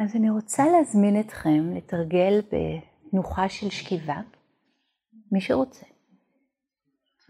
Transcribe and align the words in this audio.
אז 0.00 0.16
אני 0.16 0.30
רוצה 0.30 0.64
להזמין 0.64 1.20
אתכם 1.20 1.74
לתרגל 1.76 2.40
בתנוחה 2.52 3.48
של 3.48 3.70
שכיבה, 3.70 4.20
מי 5.32 5.40
שרוצה, 5.40 5.86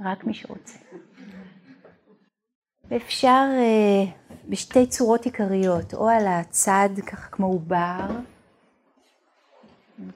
רק 0.01 0.25
מי 0.25 0.35
שרוצה. 0.35 0.79
ואפשר 2.89 3.49
uh, 3.59 4.31
בשתי 4.49 4.87
צורות 4.87 5.25
עיקריות, 5.25 5.95
או 5.95 6.09
על 6.09 6.27
הצד 6.27 6.89
ככה 7.07 7.29
כמו 7.31 7.47
עובר, 7.47 8.07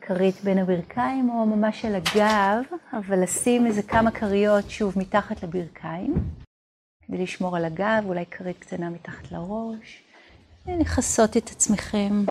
כרית 0.00 0.40
בין 0.44 0.58
הברכיים, 0.58 1.30
או 1.30 1.46
ממש 1.46 1.84
על 1.84 1.94
הגב, 1.94 2.76
אבל 2.92 3.22
לשים 3.22 3.66
איזה 3.66 3.82
כמה 3.82 4.10
כריות 4.10 4.70
שוב 4.70 4.98
מתחת 4.98 5.42
לברכיים, 5.42 6.14
כדי 7.06 7.22
לשמור 7.22 7.56
על 7.56 7.64
הגב, 7.64 8.02
אולי 8.04 8.26
כרית 8.26 8.58
קטנה 8.58 8.90
מתחת 8.90 9.32
לראש, 9.32 10.02
ולכסות 10.66 11.36
את 11.36 11.50
עצמכם. 11.50 12.24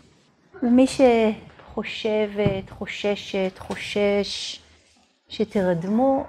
ומי 0.64 0.86
שחושבת, 0.88 2.70
חוששת, 2.70 3.52
חושש, 3.58 4.62
שתרדמו, 5.30 6.26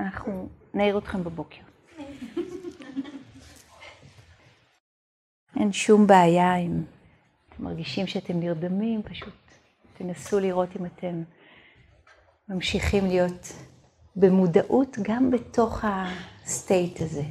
אנחנו 0.00 0.48
נעיר 0.74 0.98
אתכם 0.98 1.24
בבוקר. 1.24 1.60
אין 5.56 5.72
שום 5.72 6.06
בעיה 6.06 6.56
אם 6.56 6.82
אתם 7.48 7.64
מרגישים 7.64 8.06
שאתם 8.06 8.40
נרדמים, 8.40 9.02
פשוט 9.02 9.34
תנסו 9.98 10.40
לראות 10.40 10.76
אם 10.80 10.86
אתם 10.86 11.22
ממשיכים 12.48 13.06
להיות 13.06 13.52
במודעות 14.16 14.96
גם 15.02 15.30
בתוך 15.30 15.84
הסטייט 15.84 17.00
הזה. 17.00 17.24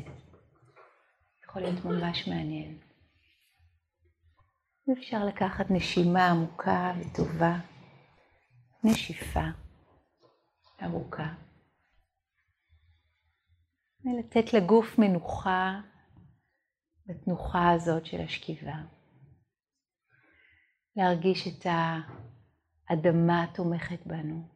יכול 1.49 1.61
להיות 1.61 1.85
ממש 1.85 2.27
מעניין. 2.27 2.88
אפשר 4.93 5.25
לקחת 5.25 5.65
נשימה 5.69 6.29
עמוקה 6.29 6.93
וטובה, 6.99 7.55
נשיפה 8.83 9.45
ארוכה, 10.83 11.33
ולתת 14.05 14.53
לגוף 14.53 14.99
מנוחה 14.99 15.81
בתנוחה 17.05 17.71
הזאת 17.71 18.05
של 18.05 18.21
השכיבה. 18.21 18.75
להרגיש 20.95 21.47
את 21.47 21.65
האדמה 22.89 23.43
התומכת 23.43 23.99
בנו. 24.05 24.47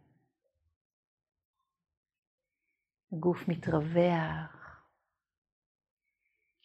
הגוף 3.13 3.37
מתרווח, 3.47 4.83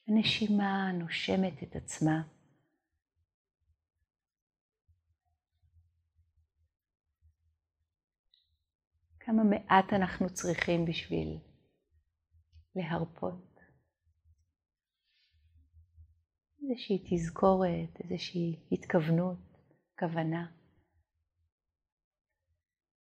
הנשימה 0.08 0.92
נושמת 0.92 1.62
את 1.62 1.76
עצמה. 1.76 2.37
כמה 9.30 9.44
מעט 9.44 9.92
אנחנו 9.92 10.30
צריכים 10.30 10.84
בשביל 10.84 11.38
להרפות. 12.74 13.60
איזושהי 16.62 17.04
תזכורת, 17.10 18.00
איזושהי 18.04 18.56
התכוונות, 18.72 19.38
כוונה. 19.98 20.46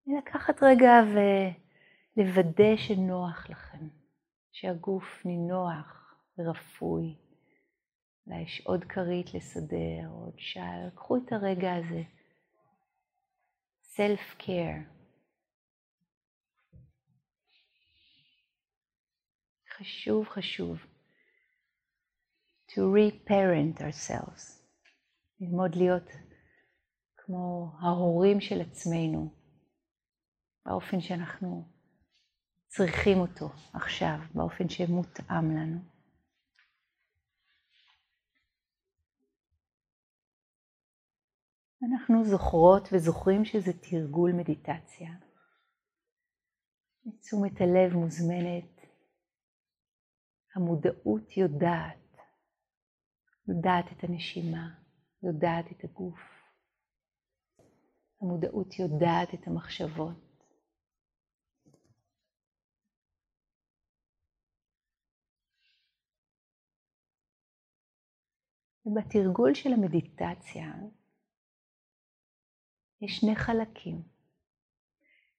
לקחת 0.06 0.62
רגע 0.62 0.92
ולוודא 2.16 2.76
שנוח 2.76 3.50
לכם, 3.50 3.88
שהגוף 4.52 5.22
נינוח 5.24 6.14
ורפוי. 6.38 7.16
אולי 8.26 8.42
יש 8.42 8.62
עוד 8.66 8.84
כרית 8.84 9.34
לסדר, 9.34 10.08
עוד 10.10 10.34
של, 10.38 10.90
קחו 10.94 11.16
את 11.16 11.32
הרגע 11.32 11.74
הזה. 11.74 12.02
סלף 13.82 14.34
חשוב, 19.78 20.28
חשוב. 20.28 20.78
to 22.68 22.80
reparent 22.80 23.80
ourselves, 23.80 24.42
ללמוד 25.40 25.74
להיות 25.74 26.10
כמו 27.16 27.72
ההורים 27.80 28.40
של 28.40 28.60
עצמנו, 28.60 29.34
באופן 30.66 31.00
שאנחנו 31.00 31.68
צריכים 32.66 33.18
אותו 33.18 33.48
עכשיו, 33.72 34.18
באופן 34.34 34.68
שמותאם 34.68 35.56
לנו. 35.56 35.78
אנחנו 41.82 42.24
זוכרות 42.24 42.88
וזוכרים 42.92 43.44
שזה 43.44 43.72
תרגול 43.72 44.32
מדיטציה. 44.32 45.10
תשומת 47.20 47.60
הלב 47.60 47.92
מוזמנת, 47.92 48.75
המודעות 50.56 51.36
יודעת 51.36 52.06
יודעת 53.48 53.84
את 53.92 54.04
הנשימה, 54.04 54.74
יודעת 55.22 55.64
את 55.72 55.84
הגוף. 55.84 56.18
המודעות 58.20 58.78
יודעת 58.78 59.34
את 59.34 59.46
המחשבות. 59.46 60.26
ובתרגול 68.86 69.54
של 69.54 69.72
המדיטציה 69.72 70.72
יש 73.00 73.16
שני 73.16 73.36
חלקים. 73.36 74.02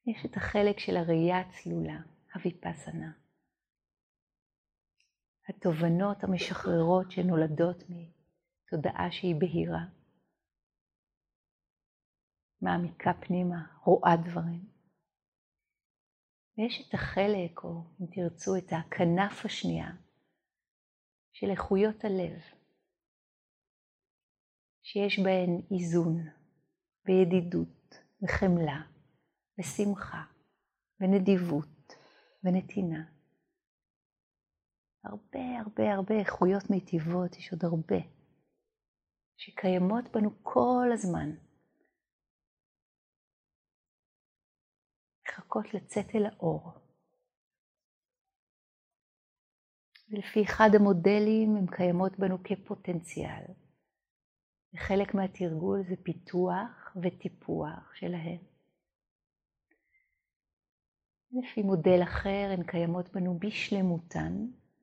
יש 0.08 0.26
את 0.26 0.38
החלק 0.38 0.80
של 0.80 0.98
הראייה 0.98 1.40
הצלולה, 1.40 2.00
הוויפסנה. 2.36 3.27
התובנות 5.50 6.24
המשחררות 6.24 7.12
שנולדות 7.12 7.84
מתודעה 7.90 9.12
שהיא 9.12 9.36
בהירה, 9.40 9.86
מעמיקה 12.62 13.12
פנימה, 13.14 13.66
רואה 13.84 14.16
דברים. 14.26 14.66
ויש 16.58 16.88
את 16.88 16.94
החלק, 16.94 17.64
או 17.64 17.84
אם 18.02 18.06
תרצו, 18.06 18.58
את 18.58 18.72
הכנף 18.72 19.46
השנייה 19.46 19.92
של 21.32 21.50
איכויות 21.50 22.04
הלב, 22.04 22.40
שיש 24.84 25.20
בהן 25.20 25.62
איזון 25.72 26.28
וידידות 27.06 27.96
וחמלה 28.24 28.82
ושמחה 29.60 30.24
ונדיבות 31.00 31.94
ונתינה. 32.44 33.17
הרבה 35.10 35.60
הרבה 35.60 35.94
הרבה 35.94 36.16
איכויות 36.20 36.70
מיטיבות, 36.70 37.36
יש 37.36 37.52
עוד 37.52 37.64
הרבה, 37.64 38.02
שקיימות 39.38 40.06
בנו 40.14 40.30
כל 40.44 40.90
הזמן. 40.94 41.30
מחכות 45.24 45.74
לצאת 45.74 46.16
אל 46.16 46.26
האור. 46.26 46.72
ולפי 50.10 50.44
אחד 50.44 50.70
המודלים 50.76 51.56
הן 51.58 51.66
קיימות 51.78 52.20
בנו 52.20 52.38
כפוטנציאל. 52.44 53.44
וחלק 54.74 55.16
מהתרגול 55.16 55.84
זה 55.90 55.96
פיתוח 56.04 56.96
וטיפוח 57.04 57.96
שלהן. 57.96 58.40
לפי 61.32 61.62
מודל 61.64 62.04
אחר 62.04 62.50
הן 62.54 62.64
קיימות 62.64 63.10
בנו 63.14 63.40
בשלמותן, 63.40 64.34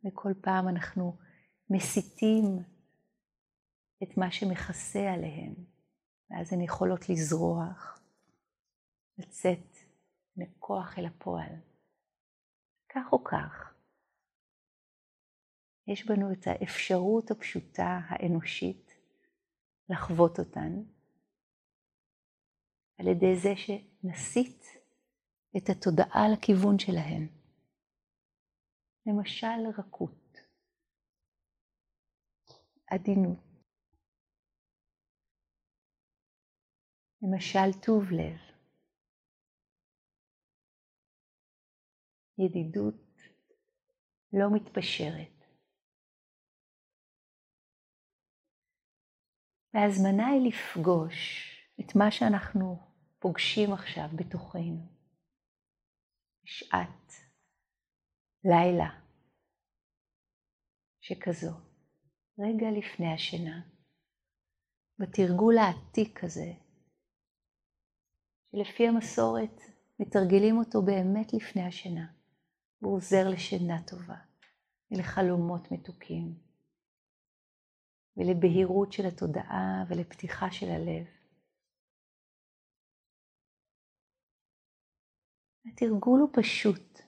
וכל 0.05 0.33
פעם 0.43 0.69
אנחנו 0.69 1.17
מסיטים 1.71 2.45
את 4.03 4.17
מה 4.17 4.33
שמכסה 4.33 5.13
עליהן, 5.13 5.55
ואז 6.31 6.53
הן 6.53 6.61
יכולות 6.61 7.09
לזרוח, 7.09 8.01
לצאת 9.19 9.77
מכוח 10.37 10.99
אל 10.99 11.07
הפועל. 11.07 11.55
כך 12.89 13.13
או 13.13 13.25
כך, 13.25 13.75
יש 15.87 16.07
בנו 16.07 16.33
את 16.33 16.47
האפשרות 16.47 17.31
הפשוטה 17.31 18.01
האנושית 18.09 18.91
לחוות 19.89 20.39
אותן, 20.39 20.83
על 22.99 23.07
ידי 23.07 23.37
זה 23.37 23.53
שנסיט 23.57 24.65
את 25.57 25.69
התודעה 25.69 26.29
לכיוון 26.33 26.79
שלהן. 26.79 27.44
למשל 29.07 29.79
רכות, 29.79 30.39
עדינות, 32.87 33.45
למשל 37.23 37.81
טוב 37.87 38.03
לב, 38.13 38.55
ידידות 42.39 43.05
לא 44.33 44.47
מתפשרת. 44.55 45.35
וההזמנה 49.75 50.27
היא 50.27 50.49
לפגוש 50.49 51.19
את 51.81 51.97
מה 51.97 52.11
שאנחנו 52.11 52.77
פוגשים 53.19 53.73
עכשיו 53.73 54.09
בתוכנו. 54.17 54.95
בשעת 56.45 57.24
לילה 58.45 58.89
שכזו, 61.01 61.51
רגע 62.39 62.67
לפני 62.79 63.15
השינה, 63.15 63.61
בתרגול 64.99 65.59
העתיק 65.59 66.25
הזה, 66.25 66.53
שלפי 68.51 68.89
המסורת 68.89 69.61
מתרגלים 69.99 70.59
אותו 70.59 70.83
באמת 70.83 71.33
לפני 71.33 71.63
השינה, 71.63 72.13
והוא 72.83 72.97
עוזר 72.97 73.29
לשינה 73.29 73.83
טובה 73.87 74.17
ולחלומות 74.91 75.73
מתוקים 75.73 76.35
ולבהירות 78.17 78.93
של 78.93 79.07
התודעה 79.07 79.85
ולפתיחה 79.89 80.51
של 80.51 80.67
הלב. 80.67 81.07
התרגול 85.67 86.21
הוא 86.21 86.31
פשוט, 86.33 87.01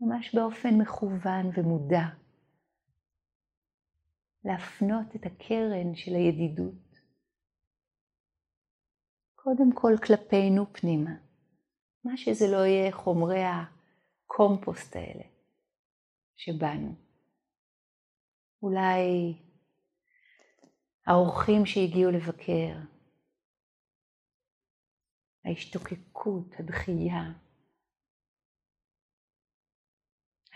ממש 0.00 0.34
באופן 0.34 0.68
מכוון 0.78 1.50
ומודע, 1.56 2.04
להפנות 4.44 5.16
את 5.16 5.26
הקרן 5.26 5.94
של 5.94 6.14
הידידות, 6.14 6.98
קודם 9.34 9.72
כל 9.74 9.92
כלפינו 10.06 10.72
פנימה, 10.72 11.10
מה 12.04 12.16
שזה 12.16 12.44
לא 12.52 12.66
יהיה 12.66 12.92
חומרי 12.92 13.42
הקומפוסט 13.44 14.96
האלה 14.96 15.24
שבנו. 16.36 16.94
אולי 18.62 19.34
האורחים 21.06 21.66
שהגיעו 21.66 22.10
לבקר, 22.10 22.76
ההשתוקקות, 25.44 26.54
הדחייה, 26.58 27.32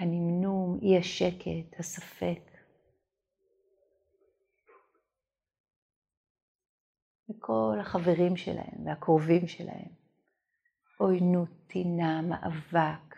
הנמנום, 0.01 0.79
אי 0.83 0.99
השקט, 0.99 1.79
הספק. 1.79 2.41
וכל 7.31 7.77
החברים 7.81 8.37
שלהם 8.37 8.87
והקרובים 8.87 9.49
שלהם. 9.49 9.89
עוינות, 10.99 11.49
טינה, 11.67 12.23
מאבק, 12.23 13.17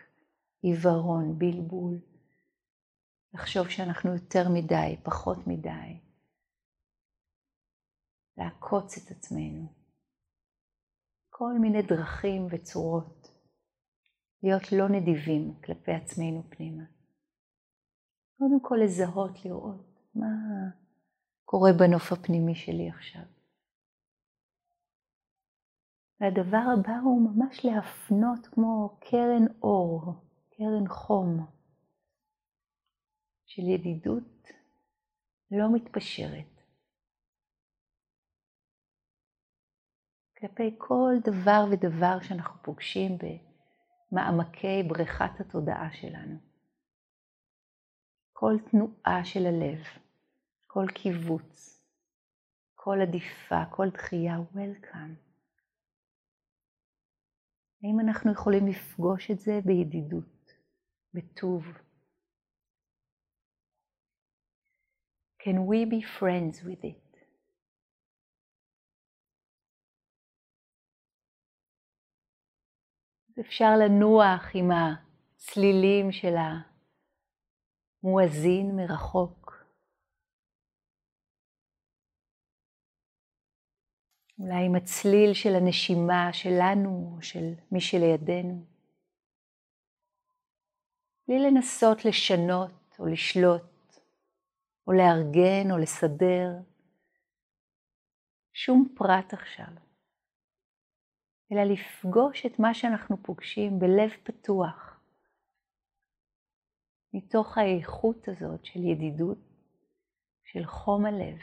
עיוורון, 0.62 1.38
בלבול. 1.38 1.98
לחשוב 3.34 3.68
שאנחנו 3.68 4.12
יותר 4.14 4.48
מדי, 4.54 4.96
פחות 5.02 5.38
מדי. 5.46 6.00
לעקוץ 8.36 8.96
את 8.96 9.10
עצמנו. 9.10 9.66
כל 11.30 11.52
מיני 11.60 11.82
דרכים 11.82 12.46
וצורות 12.50 13.21
להיות 14.42 14.72
לא 14.72 14.88
נדיבים 14.88 15.54
כלפי 15.64 15.92
עצמנו 15.92 16.42
פנימה. 16.50 16.82
קודם 18.38 18.60
כל 18.62 18.76
לזהות, 18.84 19.44
לראות 19.44 20.10
מה 20.14 20.26
קורה 21.44 21.70
בנוף 21.78 22.12
הפנימי 22.12 22.54
שלי 22.54 22.88
עכשיו. 22.88 23.22
והדבר 26.20 26.64
הבא 26.74 26.96
הוא 27.04 27.30
ממש 27.30 27.64
להפנות 27.64 28.46
כמו 28.46 28.98
קרן 29.00 29.46
אור, 29.62 30.14
קרן 30.50 30.88
חום, 30.88 31.46
של 33.46 33.62
ידידות 33.62 34.48
לא 35.50 35.74
מתפשרת. 35.74 36.62
כלפי 40.38 40.74
כל 40.78 41.14
דבר 41.24 41.64
ודבר 41.72 42.20
שאנחנו 42.20 42.62
פוגשים 42.62 43.18
במעמקי 44.12 44.82
בריכת 44.88 45.40
התודעה 45.40 45.92
שלנו. 45.92 46.38
כל 48.32 48.54
תנועה 48.70 49.24
של 49.24 49.46
הלב, 49.46 49.84
כל 50.66 50.86
קיבוץ, 50.94 51.82
כל 52.74 52.98
עדיפה, 53.02 53.64
כל 53.70 53.90
דחייה, 53.90 54.36
Welcome. 54.54 55.14
האם 57.82 58.00
אנחנו 58.00 58.32
יכולים 58.32 58.66
לפגוש 58.66 59.30
את 59.30 59.40
זה 59.40 59.60
בידידות, 59.64 60.52
בטוב? 61.14 61.64
Can 65.42 65.56
we 65.68 65.86
be 65.90 66.02
friends 66.20 66.64
with 66.64 66.84
it? 66.84 67.11
אפשר 73.46 73.76
לנוח 73.84 74.50
עם 74.54 74.70
הצלילים 74.70 76.12
של 76.12 76.34
המואזין 78.02 78.76
מרחוק. 78.76 79.64
אולי 84.38 84.66
עם 84.66 84.74
הצליל 84.74 85.34
של 85.34 85.54
הנשימה 85.54 86.32
שלנו 86.32 87.12
או 87.16 87.22
של 87.22 87.52
מי 87.72 87.80
שלידינו. 87.80 88.64
בלי 91.28 91.38
לנסות 91.38 92.04
לשנות 92.04 92.96
או 92.98 93.06
לשלוט 93.06 93.96
או 94.86 94.92
לארגן 94.92 95.70
או 95.70 95.78
לסדר 95.78 96.48
שום 98.52 98.94
פרט 98.96 99.32
עכשיו. 99.32 99.91
אלא 101.52 101.62
לפגוש 101.62 102.46
את 102.46 102.58
מה 102.58 102.74
שאנחנו 102.74 103.16
פוגשים 103.22 103.78
בלב 103.78 104.10
פתוח, 104.22 105.00
מתוך 107.14 107.58
האיכות 107.58 108.28
הזאת 108.28 108.64
של 108.64 108.80
ידידות, 108.84 109.38
של 110.44 110.66
חום 110.66 111.06
הלב. 111.06 111.38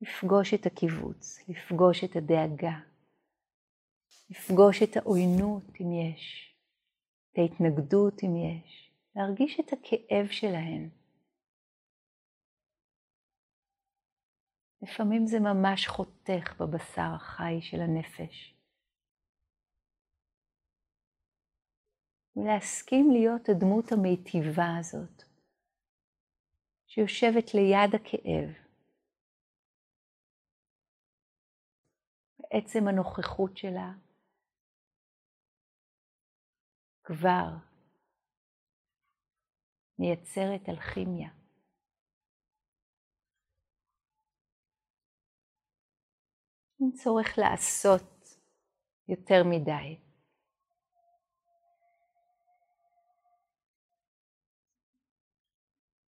לפגוש 0.00 0.54
את 0.54 0.66
הקיבוץ, 0.66 1.48
לפגוש 1.48 2.04
את 2.04 2.16
הדאגה, 2.16 2.78
לפגוש 4.30 4.82
את 4.82 4.96
העוינות 4.96 5.64
אם 5.80 5.92
יש, 5.92 6.54
את 7.32 7.38
ההתנגדות 7.38 8.22
אם 8.22 8.36
יש, 8.36 8.92
להרגיש 9.16 9.60
את 9.60 9.72
הכאב 9.72 10.26
שלהן. 10.30 10.97
לפעמים 14.82 15.26
זה 15.26 15.36
ממש 15.40 15.86
חותך 15.88 16.60
בבשר 16.60 17.14
החי 17.16 17.58
של 17.60 17.76
הנפש. 17.80 18.54
ולהסכים 22.36 23.10
להיות 23.10 23.48
הדמות 23.48 23.92
המיטיבה 23.92 24.76
הזאת, 24.80 25.22
שיושבת 26.86 27.54
ליד 27.54 27.94
הכאב. 27.94 28.68
בעצם 32.38 32.88
הנוכחות 32.88 33.56
שלה 33.56 33.92
כבר 37.04 37.48
מייצרת 39.98 40.68
אלכימיה. 40.68 41.37
אין 46.80 46.92
צורך 46.92 47.38
לעשות 47.38 48.38
יותר 49.08 49.42
מדי. 49.44 49.98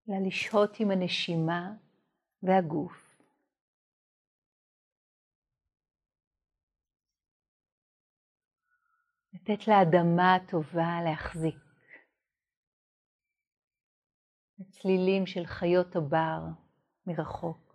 אלא 0.09 0.27
לשהות 0.27 0.81
עם 0.81 0.91
הנשימה 0.91 1.73
והגוף. 2.43 3.11
לתת 9.33 9.69
לאדמה 9.69 10.35
הטובה 10.35 11.00
להחזיק. 11.05 11.71
הצלילים 14.61 15.27
של 15.27 15.47
חיות 15.47 15.97
הבר 15.97 16.41
מרחוק. 17.07 17.70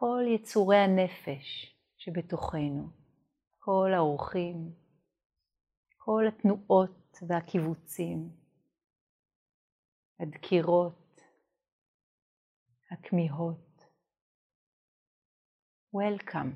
כל 0.00 0.22
יצורי 0.34 0.76
הנפש 0.76 1.76
שבתוכנו, 1.96 2.90
כל 3.58 3.90
האורחים, 3.94 4.74
כל 5.96 6.24
התנועות 6.28 7.16
והקיבוצים, 7.28 8.30
הדקירות, 10.20 11.20
הכמיהות. 12.90 13.84
Welcome. 15.96 16.54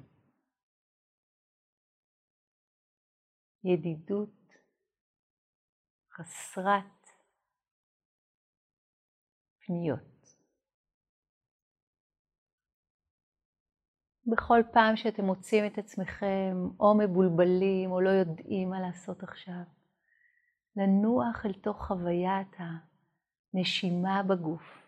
ידידות 3.64 4.54
חסרת 6.10 7.06
פניות. 9.66 10.13
בכל 14.26 14.60
פעם 14.72 14.96
שאתם 14.96 15.24
מוצאים 15.24 15.66
את 15.66 15.78
עצמכם 15.78 16.56
או 16.80 16.94
מבולבלים 16.98 17.90
או 17.90 18.00
לא 18.00 18.10
יודעים 18.10 18.70
מה 18.70 18.80
לעשות 18.80 19.22
עכשיו, 19.22 19.62
לנוח 20.76 21.46
אל 21.46 21.52
תוך 21.52 21.86
חוויית 21.86 22.56
הנשימה 23.54 24.22
בגוף. 24.22 24.84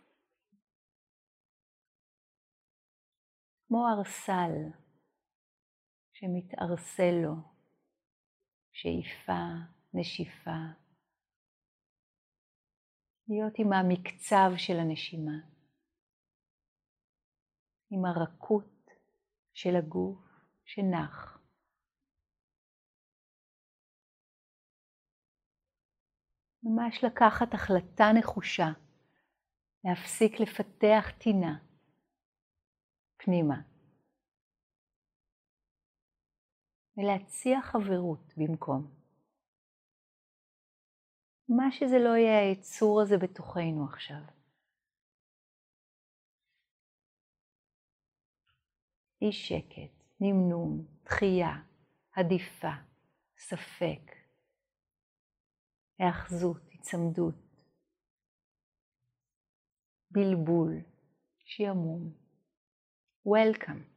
כמו 3.69 3.89
ארסל 3.89 4.53
שמתערסל 6.13 7.15
לו, 7.23 7.35
שאיפה, 8.73 9.43
נשיפה. 9.95 10.61
להיות 13.29 13.53
עם 13.59 13.73
המקצב 13.73 14.51
של 14.57 14.77
הנשימה, 14.77 15.39
עם 17.91 18.05
הרכות 18.05 18.76
של 19.57 19.77
הגוף 19.77 20.19
שנח. 20.65 21.39
ממש 26.63 27.05
לקחת 27.05 27.55
החלטה 27.55 28.05
נחושה, 28.19 28.69
להפסיק 29.85 30.41
לפתח 30.41 31.11
טינה 31.19 31.59
פנימה, 33.17 33.63
ולהציע 36.97 37.61
חברות 37.63 38.35
במקום. 38.37 38.95
מה 41.49 41.71
שזה 41.71 41.99
לא 41.99 42.17
יהיה 42.17 42.39
היצור 42.41 43.03
הזה 43.03 43.17
בתוכנו 43.19 43.85
עכשיו. 43.85 44.36
אי 49.23 49.33
שקט, 49.33 50.05
נמנום, 50.21 50.87
דחייה, 51.05 51.53
עדיפה, 52.13 52.73
ספק, 53.39 54.17
היאחזות, 55.99 56.63
היצמדות, 56.71 57.35
בלבול, 60.11 60.75
שעמום. 61.45 62.27
Welcome. 63.29 63.97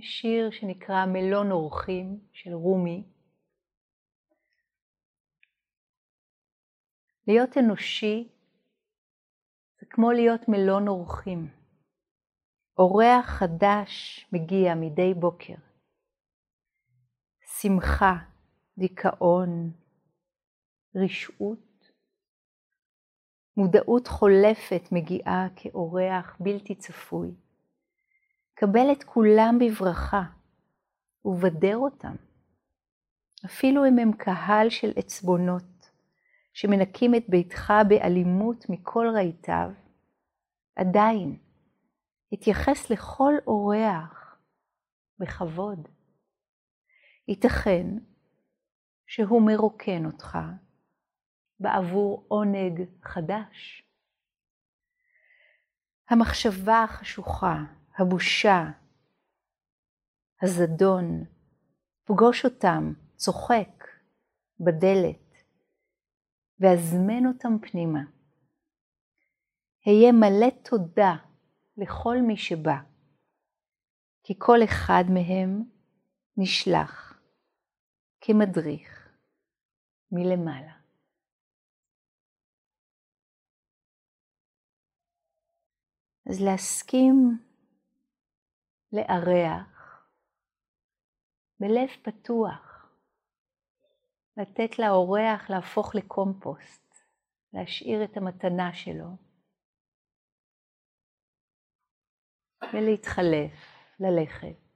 שיר 0.00 0.50
שנקרא 0.50 1.06
מלון 1.06 1.50
אורחים 1.50 2.20
של 2.32 2.52
רומי. 2.52 3.04
להיות 7.26 7.50
אנושי 7.58 8.35
כמו 9.90 10.12
להיות 10.12 10.48
מלון 10.48 10.88
אורחים. 10.88 11.48
אורח 12.78 13.26
חדש 13.26 14.26
מגיע 14.32 14.74
מדי 14.74 15.14
בוקר. 15.14 15.54
שמחה, 17.60 18.14
דיכאון, 18.78 19.70
רשעות, 20.94 21.90
מודעות 23.56 24.06
חולפת 24.06 24.82
מגיעה 24.92 25.46
כאורח 25.56 26.36
בלתי 26.40 26.74
צפוי. 26.74 27.34
קבל 28.54 28.92
את 28.92 29.04
כולם 29.04 29.58
בברכה 29.60 30.22
ובדר 31.24 31.76
אותם, 31.76 32.16
אפילו 33.44 33.86
אם 33.88 33.98
הם 33.98 34.12
קהל 34.12 34.70
של 34.70 34.92
עצבונות. 34.96 35.75
שמנקים 36.56 37.14
את 37.14 37.24
ביתך 37.28 37.72
באלימות 37.88 38.64
מכל 38.68 39.06
רהיטיו, 39.14 39.70
עדיין 40.76 41.38
התייחס 42.32 42.90
לכל 42.90 43.32
אורח 43.46 44.38
בכבוד. 45.18 45.88
ייתכן 47.28 47.86
שהוא 49.06 49.42
מרוקן 49.46 50.06
אותך 50.06 50.38
בעבור 51.60 52.24
עונג 52.28 52.82
חדש. 53.02 53.82
המחשבה 56.10 56.82
החשוכה, 56.84 57.56
הבושה, 57.98 58.64
הזדון, 60.42 61.24
פגוש 62.04 62.44
אותם, 62.44 62.92
צוחק, 63.16 63.84
בדלת. 64.60 65.25
ואזמן 66.60 67.26
אותם 67.26 67.58
פנימה. 67.70 68.00
היה 69.84 70.12
מלא 70.12 70.50
תודה 70.64 71.16
לכל 71.76 72.16
מי 72.26 72.36
שבא, 72.36 72.76
כי 74.22 74.34
כל 74.38 74.58
אחד 74.64 75.04
מהם 75.14 75.62
נשלח 76.36 77.20
כמדריך 78.20 79.08
מלמעלה. 80.12 80.76
אז 86.30 86.40
להסכים 86.40 87.38
לארח 88.92 90.06
בלב 91.60 91.88
פתוח, 92.02 92.75
לתת 94.36 94.78
לאורח 94.78 95.50
להפוך 95.50 95.94
לקומפוסט, 95.94 96.94
להשאיר 97.52 98.04
את 98.04 98.16
המתנה 98.16 98.74
שלו, 98.74 99.08
ולהתחלף, 102.72 103.52
ללכת. 104.00 104.66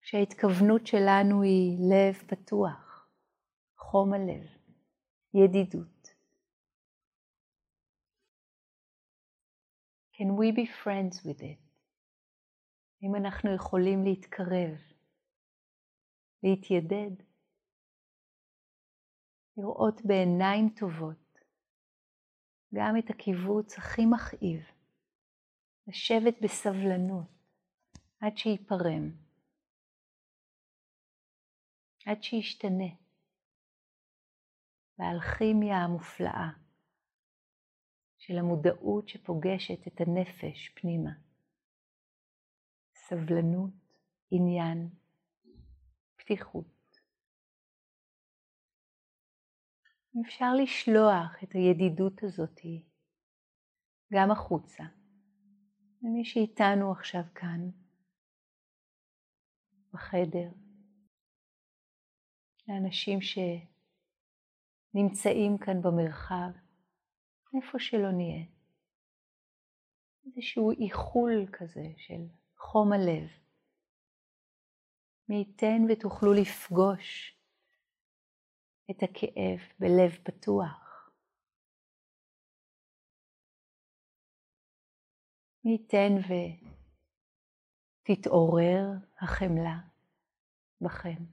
כשההתכוונות 0.00 0.86
שלנו 0.86 1.42
היא 1.42 1.78
לב 1.90 2.14
פתוח, 2.14 3.10
חום 3.76 4.12
הלב, 4.12 4.46
ידידות. 5.34 6.08
Can 10.12 10.30
we 10.38 10.52
be 10.52 10.66
friends 10.84 11.24
with 11.24 11.40
it? 11.40 11.68
אם 13.02 13.14
אנחנו 13.16 13.54
יכולים 13.54 14.04
להתקרב 14.04 14.87
להתיידד, 16.42 17.22
לראות 19.56 20.00
בעיניים 20.04 20.68
טובות. 20.76 21.38
גם 22.74 22.94
את 22.98 23.10
הקיבוץ 23.10 23.78
הכי 23.78 24.02
מכאיב, 24.06 24.60
לשבת 25.86 26.34
בסבלנות. 26.42 27.38
עד 28.20 28.36
שייפרם, 28.36 29.10
עד 32.06 32.22
שישתנה. 32.22 32.94
באלכימיה 34.98 35.76
המופלאה. 35.76 36.48
של 38.18 38.38
המודעות 38.38 39.08
שפוגשת 39.08 39.86
את 39.86 40.00
הנפש 40.00 40.68
פנימה. 40.68 41.10
סבלנות, 42.94 43.70
עניין, 44.30 44.88
פתיחות. 46.28 46.66
אפשר 50.26 50.54
לשלוח 50.62 51.42
את 51.42 51.52
הידידות 51.52 52.22
הזאת 52.22 52.60
גם 54.12 54.30
החוצה, 54.30 54.84
למי 56.02 56.24
שאיתנו 56.24 56.92
עכשיו 56.92 57.22
כאן, 57.34 57.70
בחדר, 59.92 60.50
לאנשים 62.68 63.18
שנמצאים 64.90 65.58
כאן 65.58 65.82
במרחב, 65.82 66.50
איפה 67.56 67.78
שלא 67.78 68.12
נהיה. 68.12 68.44
איזשהו 70.26 70.70
איחול 70.70 71.46
כזה 71.52 71.84
של 71.96 72.26
חום 72.56 72.92
הלב. 72.92 73.47
מי 75.28 75.36
ייתן 75.36 75.82
ותוכלו 75.92 76.32
לפגוש 76.32 77.38
את 78.90 79.02
הכאב 79.02 79.60
בלב 79.78 80.10
פתוח. 80.24 81.10
מי 85.64 85.72
ייתן 85.72 86.12
ותתעורר 88.02 88.84
החמלה 89.20 89.78
בכם. 90.80 91.24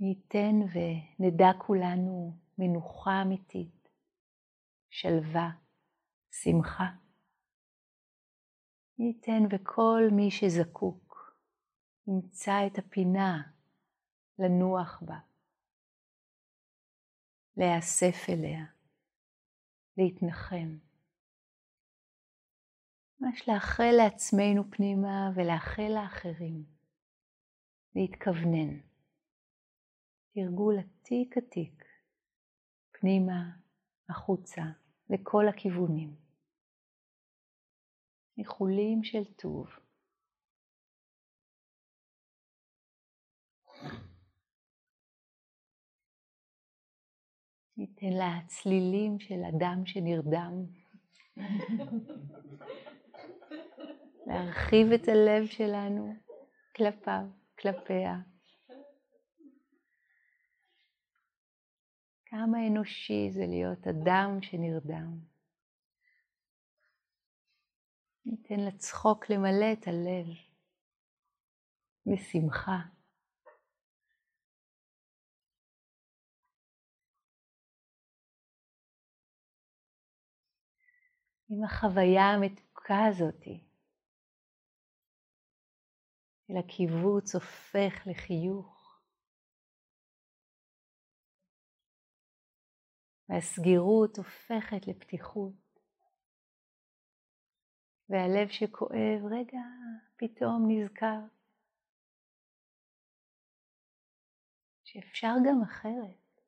מי 0.00 0.08
ייתן 0.08 0.56
ונדע 0.72 1.52
כולנו 1.66 2.32
מנוחה 2.58 3.22
אמיתית, 3.22 3.88
שלווה, 4.90 5.50
שמחה. 6.30 7.09
מי 9.00 9.06
ייתן 9.06 9.42
וכל 9.50 10.02
מי 10.12 10.30
שזקוק 10.30 11.34
נמצא 12.06 12.66
את 12.66 12.78
הפינה 12.78 13.42
לנוח 14.38 15.02
בה, 15.06 15.18
להיאסף 17.56 18.16
אליה, 18.28 18.64
להתנחם. 19.96 20.78
ממש 23.20 23.48
לאחל 23.48 23.90
לעצמנו 23.96 24.70
פנימה 24.70 25.30
ולאחל 25.34 25.90
לאחרים, 25.94 26.64
להתכוונן. 27.94 28.80
תרגול 30.34 30.74
עתיק 30.78 31.36
עתיק, 31.36 31.84
פנימה, 32.90 33.50
החוצה, 34.08 34.62
לכל 35.10 35.48
הכיוונים. 35.48 36.29
איחולים 38.40 39.04
של 39.04 39.24
טוב. 39.24 39.66
ניתן 47.76 48.12
לה 48.12 48.40
צלילים 48.46 49.20
של 49.20 49.40
אדם 49.48 49.86
שנרדם. 49.86 50.64
להרחיב 54.26 54.92
את 54.92 55.08
הלב 55.08 55.46
שלנו 55.46 56.14
כלפיו, 56.76 57.26
כלפיה. 57.58 58.18
כמה 62.26 62.66
אנושי 62.66 63.30
זה 63.30 63.46
להיות 63.46 63.86
אדם 63.86 64.38
שנרדם. 64.42 65.30
ניתן 68.24 68.60
לצחוק 68.68 69.30
למלא 69.30 69.72
את 69.72 69.86
הלב 69.86 70.26
בשמחה. 72.06 73.00
עם 81.50 81.64
החוויה 81.64 82.22
המתוקה 82.22 83.06
הזאתי, 83.08 83.64
אל 86.50 86.56
הקיבוץ 86.56 87.34
הופך 87.34 88.06
לחיוך. 88.06 88.80
והסגירות 93.28 94.18
הופכת 94.18 94.86
לפתיחות. 94.86 95.69
והלב 98.10 98.48
שכואב, 98.48 99.20
רגע, 99.30 99.60
פתאום 100.16 100.66
נזכר 100.68 101.20
שאפשר 104.84 105.34
גם 105.46 105.62
אחרת. 105.62 106.40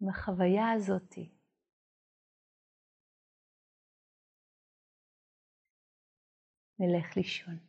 עם 0.00 0.08
החוויה 0.08 0.72
הזאתי. 0.72 1.30
נלך 6.78 7.16
לישון. 7.16 7.67